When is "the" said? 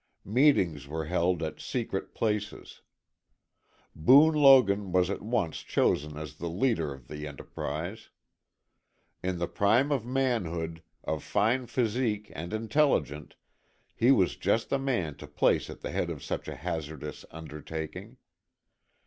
6.37-6.49, 7.07-7.27, 9.37-9.47, 14.71-14.79, 15.81-15.91